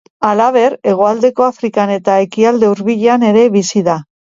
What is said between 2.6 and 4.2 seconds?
Hurbilean ere bizi da.